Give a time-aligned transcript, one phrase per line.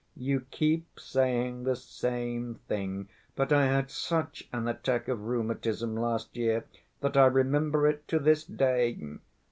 [0.17, 6.35] "You keep saying the same thing; but I had such an attack of rheumatism last
[6.35, 6.65] year
[7.01, 8.97] that I remember it to this day."